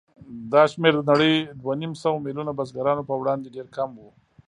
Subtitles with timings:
[0.53, 4.03] دا شمېر د نړۍ دوهنیمسوه میلیونه بزګرانو په وړاندې ډېر کم و.